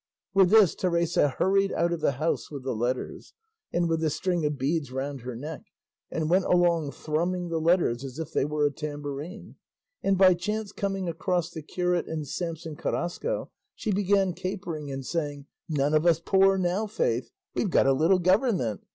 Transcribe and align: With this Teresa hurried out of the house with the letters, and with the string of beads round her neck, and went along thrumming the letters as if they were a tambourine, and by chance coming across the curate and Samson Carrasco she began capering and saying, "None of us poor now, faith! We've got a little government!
With 0.33 0.49
this 0.49 0.73
Teresa 0.73 1.29
hurried 1.29 1.71
out 1.73 1.91
of 1.93 2.01
the 2.01 2.13
house 2.13 2.49
with 2.49 2.63
the 2.63 2.73
letters, 2.75 3.35
and 3.71 3.87
with 3.87 3.99
the 3.99 4.09
string 4.09 4.43
of 4.47 4.57
beads 4.57 4.91
round 4.91 5.21
her 5.21 5.35
neck, 5.35 5.65
and 6.09 6.27
went 6.27 6.45
along 6.45 6.89
thrumming 6.89 7.49
the 7.49 7.59
letters 7.59 8.03
as 8.03 8.17
if 8.17 8.31
they 8.33 8.43
were 8.43 8.65
a 8.65 8.71
tambourine, 8.71 9.57
and 10.01 10.17
by 10.17 10.33
chance 10.33 10.71
coming 10.71 11.07
across 11.07 11.51
the 11.51 11.61
curate 11.61 12.07
and 12.07 12.27
Samson 12.27 12.75
Carrasco 12.75 13.51
she 13.75 13.91
began 13.91 14.33
capering 14.33 14.91
and 14.91 15.05
saying, 15.05 15.45
"None 15.69 15.93
of 15.93 16.07
us 16.07 16.19
poor 16.19 16.57
now, 16.57 16.87
faith! 16.87 17.29
We've 17.53 17.69
got 17.69 17.85
a 17.85 17.93
little 17.93 18.17
government! 18.17 18.81